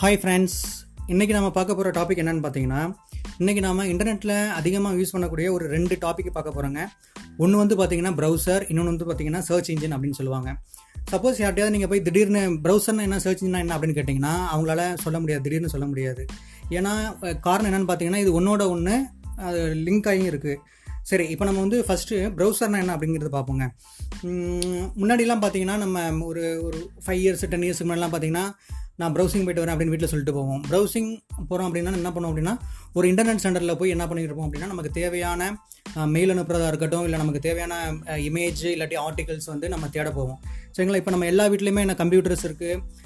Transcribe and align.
Hi 0.00 0.16
friends 0.22 0.56
இன்றைக்கி 1.12 1.32
நம்ம 1.36 1.50
பார்க்க 1.50 1.76
போகிற 1.76 1.90
டாபிக் 1.98 2.18
என்னென்னு 2.22 2.42
பார்த்தீங்கன்னா 2.44 2.80
இன்றைக்கி 3.40 3.60
நாம் 3.66 3.78
இன்டர்நெட்டில் 3.92 4.34
அதிகமாக 4.58 4.98
யூஸ் 5.00 5.12
பண்ணக்கூடிய 5.14 5.46
ஒரு 5.54 5.64
ரெண்டு 5.74 5.94
டாபிக் 6.02 6.28
பார்க்க 6.34 6.54
போகிறோங்க 6.56 6.80
ஒன்று 7.44 7.60
வந்து 7.60 7.76
பார்த்தீங்கன்னா 7.78 8.12
ப்ரௌசர் 8.18 8.64
இன்னொன்று 8.70 8.92
வந்து 8.92 9.06
பார்த்தீங்கன்னா 9.08 9.40
சர்ச் 9.48 9.70
இன்ஜின் 9.74 9.94
அப்படின்னு 9.96 10.18
சொல்லுவாங்க. 10.18 10.52
சப்போஸ் 11.12 11.40
யார்ட்டையாவது 11.42 11.74
நீங்கள் 11.76 11.92
போய் 11.92 12.04
திடீர்னு 12.08 12.42
ப்ரௌசர்னா 12.66 13.06
என்ன 13.08 13.22
சர்ச் 13.26 13.42
இன்ஜினா 13.42 13.62
என்ன 13.64 13.74
அப்படின்னு 13.78 13.98
கேட்டிங்கன்னா 14.00 14.34
அவங்களால 14.52 14.84
சொல்ல 15.04 15.20
முடியாது 15.24 15.44
திடீர்னு 15.48 15.72
சொல்ல 15.76 15.88
முடியாது. 15.92 16.24
ஏன்னா 16.78 16.92
காரணம் 17.48 17.70
என்னன்னு 17.70 17.90
பார்த்தீங்கன்னா 17.92 18.22
இது 18.26 18.36
ஒன்றோட 18.40 18.66
ஒன்று 18.76 18.96
அது 19.48 19.62
லிங்க் 19.88 20.08
ஆகியும் 20.12 20.30
இருக்குது 20.34 20.62
சரி 21.10 21.26
இப்போ 21.34 21.44
நம்ம 21.50 21.60
வந்து 21.66 21.78
ஃபஸ்ட்டு 21.88 22.16
ப்ரௌசர்னா 22.38 22.78
என்ன 22.84 22.94
அப்படிங்கிறது 22.96 23.36
பார்ப்போங்க. 23.38 23.64
முன்னாடிலாம் 25.00 25.44
பார்த்தீங்கன்னா 25.44 25.78
நம்ம 25.84 26.08
ஒரு 26.30 26.44
ஒரு 26.68 26.80
ஃபைவ் 27.04 27.22
இயர்ஸ் 27.24 27.52
டென் 27.52 27.66
இயர்ஸ்க்கு 27.68 27.86
முன்னாடிலாம் 27.88 28.14
பார்த்தீங்கன்னா 28.14 28.46
நான் 29.00 29.14
ப்ரௌசிங் 29.16 29.44
போயிட்டு 29.46 29.62
வரேன் 29.62 29.74
அப்படின்னு 29.74 29.94
வீட்டில் 29.94 30.10
சொல்லிட்டு 30.12 30.34
போவோம். 30.36 30.60
ப்ரௌசிங் 30.70 31.10
போகிறோம் 31.48 31.66
அப்படின்னா 31.68 31.92
என்ன 32.00 32.12
பண்ணுவோம் 32.14 32.32
அப்படின்னா 32.32 32.54
ஒரு 32.98 33.06
இன்டர்நெட் 33.12 33.42
சென்டரில் 33.44 33.76
போய் 33.80 33.94
என்ன 33.94 34.04
பண்ணியிருப்போம் 34.10 34.46
அப்படின்னா 34.46 34.68
நமக்கு 34.72 34.92
தேவையான 35.00 35.48
மெயில் 36.14 36.32
அனுப்புறதா 36.34 36.68
இருக்கட்டும் 36.72 37.04
இல்லை 37.08 37.18
நமக்கு 37.22 37.40
தேவையான 37.48 37.74
இமேஜ் 38.28 38.62
இல்லாட்டி 38.74 38.98
ஆர்டிகல்ஸ் 39.06 39.48
வந்து 39.52 39.66
நம்ம 39.74 39.88
தேட 39.96 40.08
போவோம். 40.18 40.40
சரிங்களா? 40.76 41.00
இப்போ 41.02 41.12
நம்ம 41.14 41.28
எல்லா 41.32 41.44
வீட்லேயுமே 41.54 41.84
என்ன 41.86 41.96
கம்ப்யூட்டர்ஸ் 42.02 42.46
இருக்குது 42.48 43.04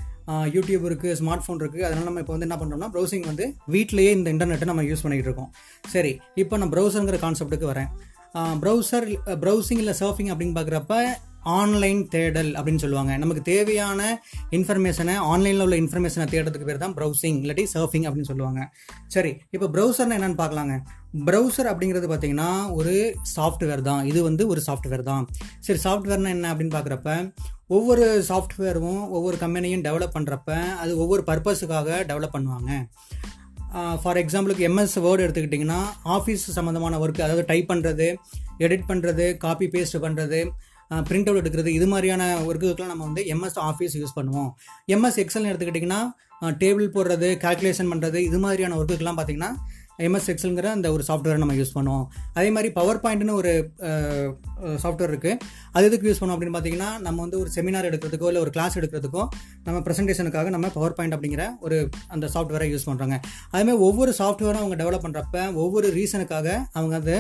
யூடியூப் 0.55 0.85
இருக்குது 0.89 1.15
ஸ்மார்ட் 1.21 1.45
ஃபோன் 1.45 1.61
இருக்குது 1.63 1.85
அதனால் 1.87 2.09
நம்ம 2.09 2.21
இப்போ 2.23 2.35
வந்து 2.35 2.47
என்ன 2.49 2.57
பண்ணுறோம்னா 2.61 2.89
ப்ரௌசிங் 2.95 3.27
வந்து 3.31 3.45
வீட்டிலேயே 3.75 4.11
இந்த 4.17 4.29
இன்டர்நெட்டை 4.35 4.67
நம்ம 4.71 4.83
யூஸ் 4.91 5.03
பண்ணிகிட்டு 5.05 5.31
இருக்கோம். 5.31 5.51
சரி 5.95 6.13
இப்போ 6.43 6.57
நான் 6.63 6.73
ப்ரௌசருங்கிற 6.75 7.19
கான்செப்ட்டுக்கு 7.25 7.67
வரேன். 7.73 7.89
ப்ரௌசர் 8.63 9.07
ப்ரௌசிங் 9.45 9.81
இல்லை 9.85 9.95
சர்ஃபிங் 10.03 10.31
அப்படின்னு 10.33 10.57
பார்க்குறப்ப 10.59 10.95
ஆன்லைன் 11.45 12.09
தேடல் 12.09 12.51
அப்படின்னு 12.55 12.83
சொல்லுவாங்க. 12.85 13.17
நமக்கு 13.17 13.43
தேவையான 13.43 14.01
இன்ஃபர்மேஷனை 14.59 15.15
ஆன்லைனில் 15.33 15.65
உள்ள 15.67 15.77
இன்ஃபர்மேஷனை 15.83 16.27
தேடுறதுக்கு 16.33 16.69
பேர் 16.71 16.83
தான் 16.85 16.95
ப்ரௌசிங் 16.99 17.39
இல்லாட்டி 17.43 17.67
சர்ஃபிங் 17.75 18.07
அப்படின்னு 18.09 18.31
சொல்லுவாங்க. 18.33 18.61
சரி 19.15 19.33
இப்போ 19.51 19.69
ப்ரௌசர்னா 19.77 20.17
என்னென்னு 20.19 20.41
பார்க்கலாங்க. 20.43 20.77
ப்ரௌசர் 21.29 21.71
அப்படிங்கிறது 21.73 22.09
பார்த்தீங்கன்னா 22.13 22.51
ஒரு 22.79 22.95
சாஃப்ட்வேர் 23.37 23.83
தான். 23.91 24.03
இது 24.11 24.23
வந்து 24.29 24.43
ஒரு 24.49 24.63
சாஃப்ட்வேர் 24.67 25.03
தான். 25.03 25.27
சரி 25.67 25.81
சாஃப்ட்வேர்னா 25.87 26.33
என்ன 26.37 26.53
அப்படின்னு 26.53 26.77
பார்க்குறப்ப 26.77 27.11
ஒவ்வொரு 27.67 28.05
சாஃப்ட்வேரும் 28.29 29.03
ஒவ்வொரு 29.17 29.37
கம்பெனியும் 29.43 29.85
டெவலப் 29.89 30.17
பண்ணுறப்ப 30.17 30.53
அது 30.83 30.93
ஒவ்வொரு 30.99 31.23
பர்பஸுக்காக 31.31 31.99
டெவலப் 32.11 32.37
பண்ணுவாங்க. 32.37 32.71
ஃபார் 34.03 34.19
எக்ஸாம்பிளுக்கு 34.23 34.67
எம்எஸ் 34.69 34.97
வேர்டு 35.05 35.25
எடுத்துக்கிட்டிங்கன்னா 35.25 35.81
ஆஃபீஸ் 36.15 36.45
சம்மந்தமான 36.57 36.99
ஒர்க் 36.99 37.21
அதாவது 37.27 37.45
டைப் 37.51 37.69
பண்ணுறது 37.73 38.09
எடிட் 38.67 38.89
பண்ணுறது 38.89 39.37
காப்பி 39.45 39.67
பேஸ்ட் 39.75 39.97
பண்ணுறது 40.05 40.41
பிரிண்ட் 41.09 41.29
அவுட் 41.31 41.43
எடுக்கிறது 41.43 41.73
இது 41.79 41.87
மாதிரியான 41.93 42.23
ஒர்க்குக்கெலாம் 42.49 42.93
நம்ம 42.95 43.05
வந்து 43.11 43.25
எம்எஸ் 43.35 43.61
ஆஃபீஸ் 43.71 43.97
யூஸ் 44.01 44.17
பண்ணுவோம். 44.19 44.51
எம்எஸ் 44.95 45.21
எக்ஸல்னு 45.25 45.51
எடுத்துக்கிட்டிங்கன்னா 45.53 46.01
டேபிள் 46.63 46.95
போடுறது 46.97 47.29
கால்குலேஷன் 47.45 47.93
பண்ணுறது 47.93 48.19
இது 48.31 48.39
மாதிரியான 48.47 48.77
ஒர்க்குக்கெலாம் 48.81 49.19
பார்த்தீங்கன்னா 49.21 49.53
எம்எஸ் 50.07 50.29
எக்ஸல்ங்கிற 50.33 50.69
அந்த 50.77 50.89
ஒரு 50.97 51.03
சாஃப்ட்வேரை 51.07 51.39
நம்ம 51.41 51.55
யூஸ் 51.59 51.73
பண்ணுவோம். 51.77 52.05
அதே 52.39 52.51
மாதிரி 52.57 52.69
பவர் 52.77 53.01
பாயிண்ட்னு 53.03 53.35
ஒரு 53.41 53.51
சாஃப்ட்வேர் 54.83 55.13
இருக்குது 55.13 55.35
அது 55.75 55.89
எதுக்கு 55.89 56.09
யூஸ் 56.09 56.21
பண்ணுவோம் 56.21 56.37
அப்படின்னு 56.37 56.57
பார்த்தீங்கன்னா 56.57 56.89
நம்ம 57.07 57.19
வந்து 57.25 57.39
ஒரு 57.43 57.51
செமினார் 57.57 57.89
எடுக்கிறதுக்கோ 57.91 58.29
இல்லை 58.31 58.43
ஒரு 58.45 58.53
கிளாஸ் 58.57 58.79
எடுக்கிறதுக்கோ 58.81 59.25
நம்ம 59.67 59.81
ப்ரெசன்டேஷனுக்காக 59.87 60.51
நம்ம 60.55 60.71
பவர் 60.77 60.97
பாயிண்ட் 60.99 61.17
அப்படிங்கிற 61.17 61.45
ஒரு 61.67 61.79
அந்த 62.15 62.29
சாஃப்ட்வேரை 62.35 62.69
யூஸ் 62.73 62.89
பண்ணுறாங்க 62.91 63.19
அதேமாதிரி 63.53 63.83
ஒவ்வொரு 63.89 64.15
சாஃப்ட்வேரும் 64.21 64.63
அவங்க 64.63 64.79
டெவலப் 64.83 65.05
பண்ணுறப்ப 65.07 65.45
ஒவ்வொரு 65.65 65.91
ரீசனுக்காக 65.99 66.49
அவங்க 66.79 66.97
அதை 67.03 67.19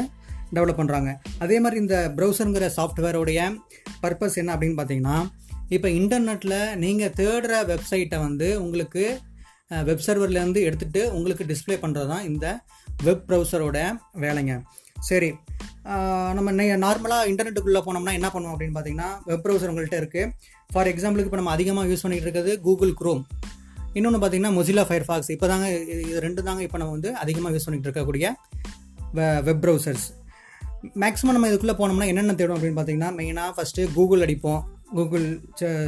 டெவலப் 0.55 0.81
பண்ணுறாங்க 0.81 1.17
அதே 1.39 1.61
மாதிரி 1.61 1.81
இந்த 1.81 2.13
ப்ரௌசருங்கிற 2.17 2.71
சாஃப்ட்வேரோடைய 2.77 3.61
பர்பஸ் 4.01 4.35
என்ன 4.35 4.57
அப்படின்னு 4.57 4.79
பார்த்தீங்கன்னா 4.81 5.31
இப்போ 5.69 5.89
இன்டர்நெட்டில் 5.89 6.77
நீங்கள் 6.77 7.11
தேடுற 7.11 7.65
வெப்சைட்டை 7.67 8.19
வந்து 8.19 8.63
உங்களுக்கு 8.63 9.21
வெப் 9.69 10.07
சர்வர்லேருந்து 10.07 10.61
எடுத்துகிட்டு 10.69 11.11
உங்களுக்கு 11.11 11.45
டிஸ்ப்ளே 11.45 11.77
பண்ணுறது 11.81 12.09
தான் 12.09 12.25
இந்த 12.25 12.65
வெப் 13.03 13.27
ப்ரௌசரோட 13.29 13.99
வேலைங்க. 14.21 14.61
சரி 15.01 15.39
நம்ம 15.85 16.51
நம்ம 16.51 16.63
நார்மலாக 16.77 17.27
இன்டர்நெட்டுக்குள்ளே 17.27 17.83
போனோம்னா 17.87 18.13
என்ன 18.13 18.31
பண்ணுவோம் 18.31 18.55
அப்படின்னு 18.55 18.75
பார்த்தீங்கன்னா 18.75 19.21
வெப் 19.25 19.43
ப்ரௌசர் 19.47 19.71
உங்கள்கிட்ட 19.71 19.97
இருக்குது 19.97 20.33
ஃபார் 20.73 20.87
எக்ஸாம்பிளுக்கு 20.87 21.25
இப்போ 21.25 21.37
நம்ம 21.37 21.51
அதிகமாக 21.51 21.89
யூஸ் 21.89 22.03
பண்ணிகிட்டு 22.03 22.29
இருக்கிறது 22.33 22.61
கூகுள் 22.61 22.95
குரோம் 22.95 23.27
இன்னொன்று 23.93 24.19
பார்த்தீங்கன்னா 24.19 24.55
மொசிலா 24.59 24.85
ஃபயர்ஃபாக்ஸ் 24.89 25.31
இப்போ 25.31 25.47
தாங்க 25.47 25.79
இது 25.85 26.09
இது 26.09 26.21
ரெண்டு 26.21 26.43
தாங்க 26.43 26.63
இப்போ 26.63 26.79
நம்ம 26.79 26.93
வந்து 26.93 27.15
அதிகமாக 27.15 27.55
யூஸ் 27.55 27.65
பண்ணிகிட்டு 27.65 27.91
இருக்கக்கூடிய 27.91 28.33
வெப் 29.45 29.63
ப்ரௌசர்ஸ் 29.63 30.07
மேக்ஸிமம் 31.03 31.37
நம்ம 31.37 31.49
இதுக்குள்ளே 31.51 31.77
போனோம்னா 31.81 32.09
என்னென்ன 32.13 32.35
தேடும் 32.41 32.57
அப்படின்னு 32.57 32.79
பார்த்தீங்கன்னா 32.79 33.11
மெயினாக 33.21 33.53
ஃபஸ்ட்டு 33.57 33.87
கூகுள் 33.97 34.25
அடிப்போம். 34.27 34.61
கூகுள் 34.97 35.27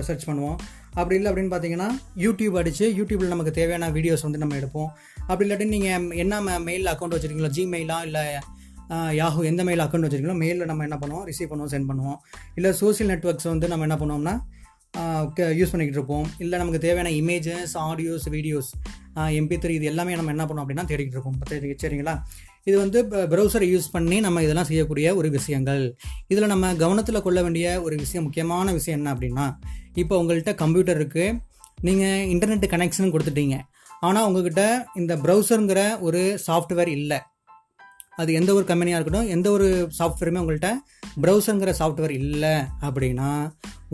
சர்ச் 0.07 0.27
பண்ணுவோம். 0.29 0.59
அப்படி 1.01 1.17
இல்லை 1.19 1.29
அப்படின்னு 1.31 1.53
பார்த்தீங்கன்னா 1.53 1.89
யூடியூப் 2.25 2.57
அடித்து 2.61 2.87
யூடியூப்பில் 2.99 3.33
நமக்கு 3.35 3.53
தேவையான 3.59 3.91
வீடியோஸ் 3.97 4.25
வந்து 4.27 4.41
நம்ம 4.43 4.57
எடுப்போம். 4.61 4.91
அப்படி 5.29 5.47
இல்லாட்டி 5.47 5.69
நீங்கள் 5.75 6.19
என்ன 6.25 6.59
மெயில் 6.69 6.91
அக்கௌண்ட் 6.93 7.15
வச்சுருக்கீங்களோ 7.17 7.53
ஜிமெயிலா 7.59 7.99
இல்லை 8.09 8.25
யாஹூ 9.21 9.41
எந்த 9.51 9.63
மெயில் 9.69 9.83
அக்கௌண்ட் 9.85 10.05
வச்சுருக்கீங்களோ 10.07 10.41
மெயிலில் 10.43 10.71
நம்ம 10.71 10.85
என்ன 10.89 10.97
பண்ணுவோம் 11.03 11.25
ரிசீவ் 11.31 11.51
பண்ணுவோம் 11.53 11.73
சென்ட் 11.75 11.89
பண்ணுவோம். 11.91 12.19
இல்லை 12.59 12.71
சோஷியல் 12.83 13.11
நெட்ஒர்க்ஸ் 13.13 13.49
வந்து 13.53 13.71
நம்ம 13.73 13.87
என்ன 13.89 13.99
பண்ணுவோம்னா 14.03 14.35
யூஸ் 15.59 15.73
பண்ணிக்கிட்டு 15.73 16.01
இருப்போம். 16.01 16.27
இல்லை 16.45 16.57
நமக்கு 16.63 16.81
தேவையான 16.87 17.13
images 17.21 17.75
audios 17.89 18.27
videos 18.37 18.71
MP 19.41 19.57
three 19.63 19.75
இது 19.79 19.87
எல்லாமே 19.93 20.19
நம்ம 20.21 20.33
என்ன 20.37 20.45
பண்ணோம் 20.49 20.65
அப்படின்னா 20.65 20.87
தேடிக்கிட்டு 20.91 21.19
இருப்போம். 21.19 21.39
சரிங்களா? 21.85 22.17
இது 22.67 22.77
வந்து 22.83 22.99
ப்ரௌசரை 23.33 23.67
யூஸ் 23.73 23.87
பண்ணி 23.95 24.17
நம்ம 24.27 24.43
இதெல்லாம் 24.47 24.69
செய்யக்கூடிய 24.71 25.07
ஒரு 25.21 25.29
விஷயங்கள். 25.39 25.85
இதில் 26.33 26.53
நம்ம 26.53 26.75
கவனத்தில் 26.83 27.25
கொள்ள 27.27 27.39
வேண்டிய 27.47 27.67
ஒரு 27.87 27.97
விஷயம் 28.05 28.25
முக்கியமான 28.27 28.73
விஷயம் 28.79 28.99
என்ன 29.01 29.15
அப்படின்னா 29.15 29.47
இப்போ 30.03 30.15
உங்கள்கிட்ட 30.23 30.55
கம்ப்யூட்டர் 30.63 31.01
இருக்குது 31.01 31.39
நீங்கள் 31.89 32.25
இன்டர்நெட் 32.35 32.73
கனெக்ஷன் 32.75 33.13
கொடுத்துட்டீங்க. 33.15 33.57
ஆனால் 34.07 34.27
உங்ககிட்ட 34.29 34.63
இந்த 35.01 35.13
ப்ரௌசருங்கிற 35.25 35.81
ஒரு 36.07 36.23
சாஃப்ட்வேர் 36.47 36.91
இல்லை. 36.99 37.19
அது 38.21 38.31
எந்த 38.39 38.51
ஒரு 38.59 38.65
கம்பெனியாக 38.71 38.99
இருக்கட்டும் 38.99 39.31
எந்த 39.35 39.49
ஒரு 39.57 39.67
சாஃப்ட்வேருமே 39.99 40.41
உங்கள்கிட்ட 40.43 40.71
ப்ரௌசருங்கிற 41.25 41.73
சாஃப்ட்வேர் 41.81 42.15
இல்லை 42.23 42.55
அப்படின்னா 42.87 43.31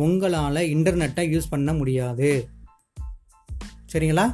உங்களால் 0.07 0.61
இன்டர்நெட்டை 0.75 1.25
யூஸ் 1.35 1.53
பண்ண 1.53 1.73
முடியாது. 1.81 2.31
சரிங்களா? 3.93 4.25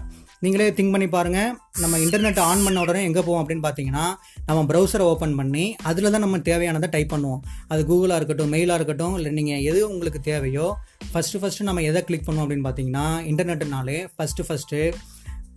நீங்களே 0.44 0.64
திங்க் 0.78 0.94
பண்ணி 0.94 1.06
பாருங்கள் 1.14 1.50
நம்ம 1.82 1.98
இன்டர்நெட் 2.04 2.38
ஆன் 2.46 2.62
பண்ண 2.66 2.78
உடனே 2.84 3.02
எங்கே 3.08 3.22
போவோம் 3.26 3.40
அப்படின்னு 3.42 3.64
பார்த்தீங்கன்னா 3.66 4.06
நம்ம 4.48 4.60
ப்ரௌசரை 4.70 5.04
ஓப்பன் 5.10 5.36
பண்ணி 5.40 5.64
அதில் 5.90 6.10
தான் 6.14 6.24
நம்ம 6.24 6.40
தேவையானதை 6.48 6.88
டைப் 6.94 7.12
பண்ணுவோம். 7.12 7.42
அது 7.72 7.80
கூகுளாக 7.90 8.18
இருக்கட்டும் 8.20 8.52
மெயிலாக 8.54 8.78
இருக்கட்டும் 8.80 9.14
இல்லை 9.18 9.30
நீங்கள் 9.38 9.62
எது 9.70 9.80
உங்களுக்கு 9.92 10.20
தேவையோ 10.30 10.66
ஃபஸ்ட்டு 11.12 11.40
ஃபஸ்ட்டு 11.42 11.68
நம்ம 11.68 11.84
எதை 11.90 12.02
கிளிக் 12.08 12.26
பண்ணுவோம் 12.28 12.46
அப்படின்னு 12.46 12.66
பார்த்தீங்கன்னா 12.68 13.06
இன்டர்நெட்டுனாலே 13.30 13.98
ஃபஸ்ட்டு 14.16 14.46
ஃபஸ்ட்டு 14.48 14.80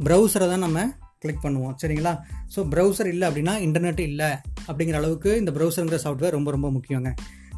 ப்ரௌசரை 0.07 0.47
தான் 0.53 0.65
நம்ம 0.67 0.79
கிளிக் 1.23 1.43
பண்ணுவோம். 1.43 1.75
சரிங்களா? 1.81 2.13
ஸோ 2.53 2.59
ப்ரௌசர் 2.73 3.11
இல்லை 3.13 3.25
அப்படின்னா 3.29 3.55
இன்டர்நெட் 3.67 4.01
இல்லை 4.09 4.31
அப்படிங்கிற 4.67 4.97
அளவுக்கு 5.01 5.31
இந்த 5.41 5.51
ப்ரௌசருங்கிற 5.57 5.99
சாஃப்ட்வேர் 6.05 6.35
ரொம்ப 6.37 6.51
ரொம்ப 6.55 6.69
முக்கியங்க. 6.77 7.11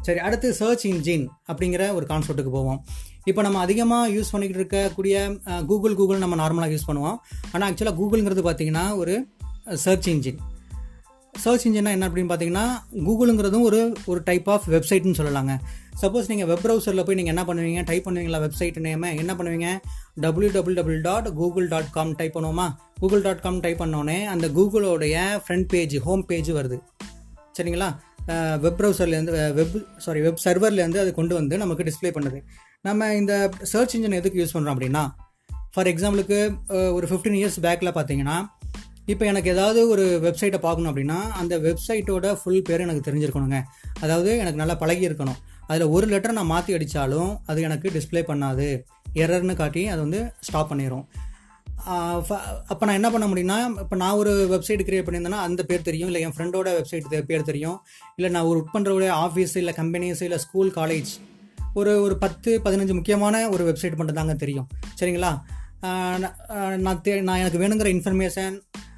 சரி 0.06 0.20
அடுத்து 0.26 0.48
சர்ச் 0.60 0.84
இன்ஜின் 0.92 1.26
அப்படிங்கிற 1.50 1.82
ஒரு 1.98 2.06
கான்செப்ட்டுக்கு 2.12 2.52
போவோம். 2.58 2.78
இப்போ 3.30 3.40
நம்ம 3.46 3.58
அதிகமாக 3.66 4.12
யூஸ் 4.16 4.30
பண்ணிக்கிட்டு 4.34 4.62
இருக்கக்கூடிய 4.62 5.16
கூகுள் 5.70 5.98
கூகுள் 5.98 6.22
நம்ம 6.22 6.36
நார்மலாக 6.42 6.74
யூஸ் 6.74 6.88
பண்ணுவோம். 6.90 7.18
ஆனால் 7.52 7.66
ஆக்சுவலாக 7.70 7.98
கூகுளுங்கிறது 8.00 8.44
பார்த்தீங்கன்னா 8.46 8.86
ஒரு 9.02 9.16
சர்ச் 9.84 10.08
இன்ஜின் 10.14 10.40
சர்ச் 11.42 11.64
இன்ஜினா 11.66 11.90
என்ன 11.96 12.06
அப்படின்னு 12.08 12.30
பார்த்தீங்கன்னா 12.30 12.64
கூகுளுங்கிறதும் 13.08 13.66
ஒரு 13.66 13.80
ஒரு 14.10 14.20
டைப் 14.28 14.48
ஆஃப் 14.54 14.64
வெப்சைட்னு 14.74 15.18
சொல்லலாங்க. 15.18 15.52
சப்போஸ் 16.00 16.30
நீங்கள் 16.30 16.48
வெப் 16.50 16.62
ப்ரௌசரில் 16.64 17.04
போய் 17.08 17.18
நீங்கள் 17.18 17.34
என்ன 17.34 17.44
பண்ணுவீங்க? 17.48 17.82
டைப் 17.90 18.06
பண்ணுவீங்களா 18.06 18.40
வெப்சைட் 18.46 18.78
நேம் 18.86 19.06
என்ன 19.22 19.34
பண்ணுவீங்க? 19.38 19.68
W 20.24 20.50
double 20.56 20.76
double 20.78 20.98
dot 21.06 21.28
Google 21.40 21.68
dot 21.74 21.90
com 21.96 22.14
type 22.20 22.34
பண்ணுவோமா? 22.36 22.66
கூகுள் 23.02 23.24
டாட் 23.26 23.44
காம் 23.46 23.60
டைப் 23.66 23.80
பண்ணோடனே 23.82 24.18
அந்த 24.34 24.48
கூகுளோடைய 24.56 25.16
ஃப்ரண்ட் 25.44 25.68
பேஜ் 25.74 25.96
ஹோம் 26.06 26.24
பேஜ் 26.32 26.50
வருது. 26.58 26.78
சரிங்களா? 27.58 27.88
வெப் 28.64 28.78
ப்ரௌசர்லேருந்து 28.80 29.32
வெப் 29.58 29.76
சாரி 30.04 30.20
வெப் 30.26 30.42
சர்வர்லேருந்து 30.44 31.00
அது 31.02 31.10
கொண்டு 31.18 31.34
வந்து 31.38 31.54
நமக்கு 31.62 31.86
டிஸ்ப்ளே 31.88 32.10
பண்ணுது. 32.16 32.38
நம்ம 32.88 33.08
இந்த 33.20 33.34
சர்ச் 33.72 33.94
இன்ஜின் 33.96 34.18
எதுக்கு 34.20 34.40
யூஸ் 34.42 34.54
பண்ணுறோம் 34.56 34.74
அப்படின்னா 34.76 35.04
ஃபார் 35.74 35.90
எக்ஸாம்பிளுக்கு 35.92 36.38
ஒரு 36.96 37.06
ஃபிஃப்டீன் 37.10 37.38
இயர்ஸ் 37.40 37.58
பேக்கில் 37.66 37.96
பார்த்தீங்கன்னா 37.98 38.36
இப்போ 39.12 39.24
எனக்கு 39.30 39.50
ஏதாவது 39.54 39.80
ஒரு 39.92 40.04
வெப்சைட்டை 40.24 40.58
பார்க்கணும் 40.64 40.90
அப்படின்னா 40.90 41.18
அந்த 41.40 41.54
வெப்சைட்டோட 41.66 42.26
ஃபுல் 42.40 42.64
பேர் 42.68 42.84
எனக்கு 42.86 43.04
தெரிஞ்சிருக்கணுங்க. 43.06 43.58
அதாவது 44.04 44.30
எனக்கு 44.42 44.60
நல்லா 44.62 44.76
பழகி 44.82 45.04
இருக்கணும். 45.08 45.38
அதில் 45.70 45.92
ஒரு 45.96 46.06
லெட்டர் 46.12 46.36
நான் 46.38 46.52
மாற்றி 46.54 46.74
அடித்தாலும் 46.76 47.30
அது 47.50 47.60
எனக்கு 47.68 47.88
டிஸ்ப்ளே 47.96 48.22
பண்ணாது. 48.30 48.68
எரர்னு 49.22 49.54
காட்டி 49.60 49.82
அது 49.92 50.00
வந்து 50.06 50.20
ஸ்டாப் 50.46 50.70
பண்ணிடும் 50.70 51.04
அப்போ 52.70 52.84
நான் 52.86 52.98
என்ன 52.98 53.10
பண்ண 53.10 53.26
முடியும்னா 53.26 53.58
இப்போ 53.80 53.96
நான் 53.96 54.18
ஒரு 54.22 54.32
வெப்சைட் 54.52 54.84
கிரியேட் 54.88 55.06
பண்ணியிருந்தேன்னா 55.06 55.40
அந்த 55.48 55.62
பேர் 55.62 55.82
தெரியும். 55.82 56.08
இல்லை 56.08 56.22
என் 56.22 56.34
ஃப்ரெண்டோட 56.36 56.68
வெப்சைட் 56.78 57.26
பேர் 57.30 57.42
தெரியும். 57.42 57.78
இல்லை 58.16 58.30
நான் 58.30 58.48
ஒரு 58.50 58.58
ஒர்க் 58.60 58.74
பண்ணுறவுடைய 58.76 59.10
ஆஃபீஸ் 59.26 59.56
இல்லை 59.56 59.74
கம்பெனிஸ் 59.76 60.22
இல்லை 60.22 60.38
ஸ்கூல் 60.38 60.70
காலேஜ் 60.70 61.12
ஒரு 61.74 62.02
ஒரு 62.02 62.18
பத்து 62.18 62.60
பதினஞ்சு 62.64 62.94
முக்கியமான 62.94 63.48
ஒரு 63.48 63.72
வெப்சைட் 63.72 63.96
மட்டும் 63.96 64.20
தாங்க 64.20 64.34
தெரியும். 64.34 64.68
சரிங்களா? 65.00 65.32
நான் 66.22 66.80
நான் 66.80 67.00
தே 67.04 67.20
நான் 67.20 67.38
எனக்கு 67.38 67.60
வேணுங்கிற 67.62 67.90
இன்ஃபர்மேஷன் 67.96 68.56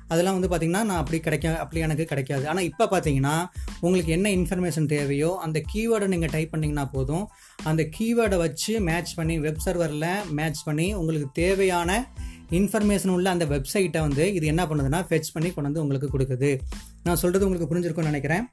அதெல்லாம் 0.09 0.37
வந்து 0.41 0.49
பார்த்திங்கன்னா 0.53 0.85
நான் 0.89 1.01
அப்படி 1.03 1.19
கிடைக்க 1.21 1.53
அப்படி 1.59 1.81
எனக்கு 1.81 2.05
கிடைக்காது. 2.05 2.49
ஆனால் 2.49 2.67
இப்போ 2.71 2.85
பார்த்தீங்கன்னா 2.85 3.35
உங்களுக்கு 3.81 4.11
என்ன 4.13 4.31
இன்ஃபர்மேஷன் 4.31 4.87
தேவையோ 4.87 5.31
அந்த 5.45 5.59
கீவேர்டை 5.75 6.07
நீங்கள் 6.07 6.33
டைப் 6.33 6.53
பண்ணிங்கன்னா 6.55 6.85
போதும். 6.93 7.25
அந்த 7.63 7.83
கீவேர்டை 7.99 8.37
வச்சு 8.37 8.81
மேட்ச் 8.81 9.13
பண்ணி 9.15 9.39
வெப் 9.39 9.63
சர்வரில் 9.67 10.11
மேட்ச் 10.31 10.63
பண்ணி 10.65 10.95
உங்களுக்கு 10.95 11.29
தேவையான 11.33 11.91
இன்ஃபர்மேஷன் 12.53 13.09
உள்ள 13.09 13.31
அந்த 13.31 13.45
வெப்சைட்டை 13.45 14.01
வந்து 14.01 14.35
இது 14.35 14.47
என்ன 14.47 14.65
பண்ணுதுன்னா 14.65 15.03
ஃபெச் 15.11 15.33
பண்ணி 15.33 15.51
கொண்டு 15.51 15.63
வந்து 15.63 15.81
உங்களுக்கு 15.81 16.19
கொடுக்குது. 16.19 16.59
நான் 17.03 17.17
சொல்கிறது 17.17 17.51
உங்களுக்கு 17.51 17.75
புரிஞ்சிருக்கும்னு 17.75 18.05
நினைக்கிறேன். 18.05 18.49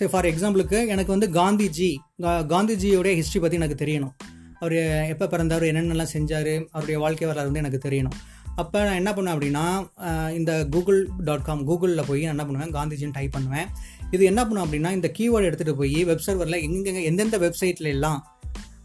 ஸோ 0.00 0.04
ஃபார் 0.04 0.24
எக்ஸாம்பிளுக்கு 0.24 0.86
எனக்கு 0.86 1.18
வந்து 1.18 1.28
காந்திஜி 1.30 1.96
கா- 2.22 2.44
காந்திஜியோடைய 2.46 3.14
ஹிஸ்ட்ரி 3.14 3.40
பற்றி 3.40 3.56
எனக்கு 3.56 3.84
தெரியணும். 3.84 4.12
அவர் 4.60 4.72
எப்போ 5.08 5.26
பிறந்தார் 5.26 5.62
என்னென்னலாம் 5.62 6.06
செஞ்சார் 6.12 6.64
அவருடைய 6.66 7.00
வாழ்க்கை 7.00 7.28
வரலாறு 7.28 7.52
வந்து 7.52 7.68
எனக்கு 7.68 7.88
தெரியணும். 7.88 8.46
அப்போ 8.56 8.84
நான் 8.84 8.94
என்ன 8.94 9.12
பண்ணுவேன் 9.12 9.38
அப்படின்னா 9.38 9.88
இந்த 10.30 10.66
கூகுள் 10.70 11.08
டாட் 11.18 11.44
காம் 11.44 11.68
கூகுளில் 11.68 12.02
போய் 12.06 12.24
நான் 12.24 12.38
என்ன 12.38 12.46
பண்ணுவேன் 12.46 12.74
காந்திஜின்னு 12.74 13.12
டைப் 13.12 13.32
பண்ணுவேன். 13.32 13.66
இது 14.10 14.24
என்ன 14.24 14.46
பண்ணும் 14.46 14.72
அப்படின்னா 14.72 14.90
இந்த 14.90 15.12
கீவேர்டு 15.18 15.44
எடுத்துகிட்டு 15.44 15.72
போய் 15.72 16.04
வெப் 16.04 16.20
சர்வரில் 16.26 16.62
எங்கெங்க 16.66 17.02
எந்தெந்த 17.02 17.38
வெப்சைட்ல 17.38 17.86
எல்லாம் 17.86 18.36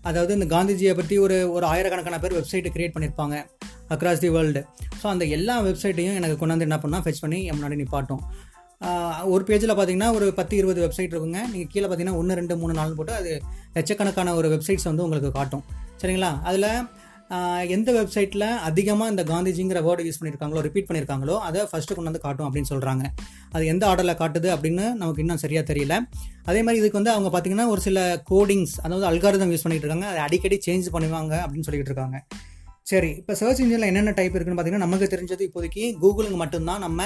அதாவது 0.01 0.33
இந்த 0.33 0.45
காந்திஜியை 0.55 0.95
பற்றி 0.95 1.17
ஒரு 1.17 1.51
ஒரு 1.51 1.65
ஆயிரக்கணக்கான 1.65 2.19
பேர் 2.19 2.33
வெப்சைட்டை 2.33 2.75
கிரியேட் 2.75 2.93
பண்ணியிருப்பாங்க 2.97 3.45
அக்ராஸ் 3.95 4.23
தி 4.23 4.31
வேர்ல்டு 4.37 4.63
ஸோ 5.01 5.05
அந்த 5.13 5.25
எல்லா 5.37 5.55
வெப்சைட்டையும் 5.67 6.17
எனக்கு 6.21 6.37
கொண்டாந்து 6.41 6.67
என்ன 6.69 6.79
பண்ணால் 6.83 7.05
ஃபெச் 7.05 7.23
பண்ணி 7.25 7.39
முன்னாடி 7.57 7.77
நிப்பாட்டும். 7.83 8.23
ஒரு 9.33 9.43
பேஜில் 9.49 9.73
பார்த்தீங்கன்னா 9.77 10.09
ஒரு 10.17 10.25
பத்து 10.39 10.53
இருபது 10.61 10.79
வெப்சைட் 10.85 11.13
இருக்குங்க. 11.13 11.41
நீங்கள் 11.53 11.71
கீழே 11.73 11.85
பார்த்தீங்கன்னா 11.85 12.19
ஒன்று 12.21 12.37
ரெண்டு 12.39 12.55
மூணு 12.61 12.73
நாலு 12.79 12.97
போட்டு 12.99 13.13
அது 13.19 13.31
லட்சக்கணக்கான 13.77 14.33
ஒரு 14.39 14.47
வெப்சைட்ஸ் 14.53 14.89
வந்து 14.89 15.05
உங்களுக்கு 15.05 15.31
காட்டும். 15.39 15.63
சரிங்களா? 16.01 16.31
அதில் 16.49 16.69
எந்த 17.75 17.89
வெப்சைட்டில் 17.97 18.45
அதிகமாக 18.69 19.11
இந்த 19.11 19.23
காந்திஜிங்கிற 19.29 19.79
வேர்டு 19.85 20.05
யூஸ் 20.07 20.17
பண்ணியிருக்காங்களோ 20.19 20.61
ரிப்பீட் 20.65 20.87
பண்ணியிருக்காங்களோ 20.89 21.35
அதை 21.47 21.61
ஃபஸ்ட்டு 21.69 21.95
கொண்டு 21.97 22.09
வந்து 22.09 22.21
காட்டும் 22.25 22.47
அப்படின்னு 22.47 22.69
சொல்கிறாங்க 22.71 23.03
அது 23.55 23.63
எந்த 23.73 23.83
ஆர்டரில் 23.89 24.19
காட்டுது 24.21 24.49
அப்படின்னு 24.55 24.85
நமக்கு 25.01 25.23
இன்னும் 25.23 25.41
சரியாக 25.43 25.65
தெரியல. 25.71 25.95
அதே 26.49 26.61
மாதிரி 26.65 26.81
இதுக்கு 26.81 26.99
வந்து 26.99 27.13
அவங்க 27.15 27.29
பார்த்தீங்கன்னா 27.33 27.67
ஒரு 27.73 27.81
சில 27.87 27.99
கோடிங்ஸ் 28.31 28.75
அதாவது 28.85 29.07
அல்காரிதம் 29.11 29.53
யூஸ் 29.53 29.65
பண்ணிகிட்டு 29.65 29.87
இருக்காங்க. 29.87 30.09
அதை 30.13 30.21
அடிக்கடி 30.27 30.59
சேஞ்ச் 30.67 30.89
பண்ணுவாங்க 30.95 31.33
அப்படின்னு 31.45 31.67
சொல்லிகிட்டு 31.67 31.93
இருக்காங்க. 31.93 32.19
சரி 32.91 33.09
இப்போ 33.19 33.33
சர்ச் 33.39 33.61
இன்ஜினில் 33.63 33.89
என்னென்ன 33.89 34.13
டைப் 34.17 34.33
இருக்குன்னு 34.35 34.57
பார்த்தீங்கன்னா 34.57 34.85
நமக்கு 34.87 35.07
தெரிஞ்சது 35.13 35.43
இப்போதைக்கு 35.47 35.83
கூகுளுக்கு 36.01 36.37
மட்டும்தான். 36.41 36.81
நம்ம 36.85 37.01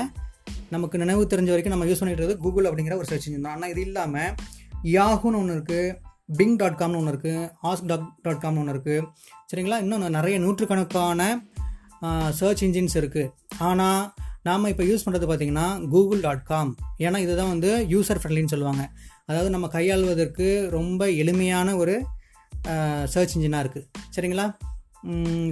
நமக்கு 0.73 1.01
நினைவு 1.01 1.23
தெரிஞ்ச 1.33 1.49
வரைக்கும் 1.53 1.73
நம்ம 1.73 1.85
யூஸ் 1.89 2.01
பண்ணிட்டு 2.01 2.21
இருக்கிறது 2.21 2.43
கூகுள் 2.45 2.67
அப்படிங்கிற 2.69 2.95
ஒரு 3.01 3.07
சர்ச் 3.11 3.25
இன்ஜின் 3.27 3.45
தான். 3.47 3.55
ஆனால் 3.57 3.71
இது 3.73 3.81
இல்லாமல் 3.87 4.31
யாகுன்னு 4.95 5.39
ஒன்று 5.41 5.55
இருக்குது 5.57 5.95
பிங் 6.39 6.55
டாட் 6.61 6.79
காம்னு 6.79 6.99
ஒன்று 7.01 7.11
இருக்குது 7.13 7.43
ஆஸ் 7.69 7.83
டாட் 7.89 8.07
டாட் 8.25 8.41
காம்னு 8.43 8.61
ஒன்று 8.63 8.73
இருக்குது 8.75 9.03
சரிங்களா? 9.51 9.77
இன்னும் 9.83 10.15
நிறைய 10.17 10.37
நூற்றுக்கணக்கான 10.45 11.21
சர்ச் 12.39 12.63
இன்ஜின்ஸ் 12.67 12.95
இருக்குது 13.01 13.31
ஆனால் 13.67 14.01
நாம் 14.47 14.69
இப்போ 14.71 14.83
யூஸ் 14.89 15.05
பண்ணுறது 15.05 15.27
பார்த்தீங்கன்னா 15.29 15.67
கூகுள் 15.93 16.23
டாட் 16.25 16.43
காம் 16.51 16.71
ஏன்னா 17.05 17.19
இதுதான் 17.25 17.51
வந்து 17.53 17.69
யூசர் 17.93 18.19
ஃப்ரெண்ட்லின்னு 18.21 18.53
சொல்லுவாங்க. 18.53 18.83
அதாவது 19.29 19.49
நம்ம 19.55 19.67
கையாள்வதற்கு 19.75 20.47
ரொம்ப 20.77 21.09
எளிமையான 21.23 21.75
ஒரு 21.83 21.95
சர்ச் 23.13 23.35
இன்ஜினாக 23.37 23.63
இருக்குது 23.65 23.87
சரிங்களா? 24.15 24.47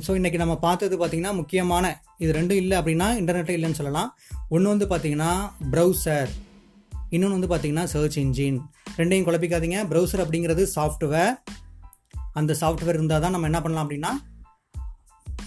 ஸோ 0.06 0.12
இன்றைக்கி 0.20 0.38
நம்ம 0.42 0.56
பார்த்தது 0.58 0.96
பார்த்திங்கன்னா 0.98 1.34
முக்கியமான 1.40 1.86
இது 2.18 2.32
ரெண்டும் 2.38 2.60
இல்லை 2.62 2.76
அப்படின்னா 2.80 3.08
இன்டர்நெட்டே 3.20 3.54
இல்லைன்னு 3.58 3.80
சொல்லலாம். 3.80 4.10
ஒன்று 4.50 4.74
வந்து 4.74 4.88
பார்த்திங்கன்னா 4.92 5.32
ப்ரௌசர் 5.74 6.32
இன்னொன்று 7.10 7.38
வந்து 7.38 7.52
பார்த்திங்கன்னா 7.52 7.84
சர்ச் 7.84 8.18
இன்ஜின் 8.18 8.58
ரெண்டையும் 8.98 9.28
குழப்பிக்காதீங்க. 9.28 9.80
ப்ரௌசர் 9.92 10.24
அப்படிங்கிறது 10.24 10.64
சாஃப்ட்வேர் 10.76 11.36
அந்த 12.34 12.56
சாஃப்ட்வேர் 12.62 12.98
இருந்தால் 13.00 13.24
தான் 13.26 13.36
நம்ம 13.36 13.50
என்ன 13.52 13.62
பண்ணலாம் 13.62 13.86
அப்படின்னா 13.86 14.14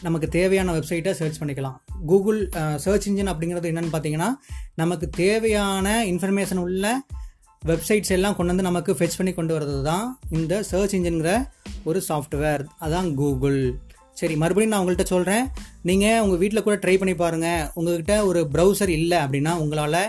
நமக்கு 0.03 0.29
தேவையான 0.29 0.73
வெப்சைட்டை 0.77 1.13
சர்ச் 1.21 1.41
பண்ணிக்கலாம். 1.41 1.77
கூகுள் 2.07 2.41
சர்ச் 2.85 3.07
இன்ஜின் 3.11 3.31
அப்படிங்கிறது 3.33 3.71
என்னென்னு 3.73 3.93
பார்த்தீங்கன்னா 3.95 4.29
நமக்கு 4.75 5.09
தேவையான 5.23 6.07
இன்ஃபர்மேஷன் 6.13 6.63
உள்ள 6.67 7.01
வெப்சைட்ஸ் 7.63 8.13
எல்லாம் 8.17 8.37
கொண்டு 8.37 8.53
வந்து 8.53 8.69
நமக்கு 8.69 8.93
ஃபெச் 8.99 9.17
பண்ணி 9.17 9.33
கொண்டு 9.35 9.55
வர்றது 9.55 9.83
தான் 9.83 10.19
இந்த 10.31 10.63
சர்ச் 10.63 10.95
இன்ஜின்கிற 10.99 11.31
ஒரு 11.85 12.03
சாஃப்ட்வேர் 12.09 12.65
அதான் 12.81 13.15
கூகுள் 13.15 13.61
சரி 14.19 14.37
மறுபடியும் 14.37 14.73
நான் 14.73 14.83
உங்கள்கிட்ட 14.83 15.07
சொல்கிறேன் 15.07 15.45
நீங்கள் 15.83 16.21
உங்கள் 16.21 16.39
வீட்டில் 16.39 16.63
கூட 16.63 16.77
ட்ரை 16.77 16.99
பண்ணி 16.99 17.15
பாருங்கள் 17.15 17.67
உங்கள்கிட்ட 17.77 18.25
ஒரு 18.25 18.41
ப்ரௌசர் 18.53 18.89
இல்லை 18.89 19.19
அப்படின்னா 19.19 19.55
உங்களால் 19.59 20.01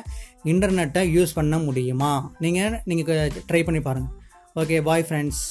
இன்டர்நெட்டை 0.45 1.01
யூஸ் 1.15 1.33
பண்ண 1.33 1.57
முடியுமா? 1.59 2.11
நீங்கள் 2.39 2.75
நீங்கள் 2.83 3.31
ட்ரை 3.49 3.63
பண்ணி 3.63 3.81
பாருங்கள் 3.81 4.15
ஓகே 4.55 4.77
பாய் 4.81 5.03
ஃப்ரெண்ட்ஸ் 5.03 5.41